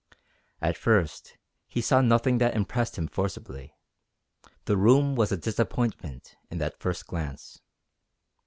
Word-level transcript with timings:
At 0.63 0.77
first 0.79 1.37
he 1.67 1.79
saw 1.79 2.01
nothing 2.01 2.39
that 2.39 2.55
impressed 2.55 2.97
him 2.97 3.07
forcibly. 3.07 3.75
The 4.65 4.75
room 4.75 5.13
was 5.15 5.31
a 5.31 5.37
disappointment 5.37 6.37
in 6.49 6.57
that 6.57 6.79
first 6.79 7.05
glance. 7.05 7.61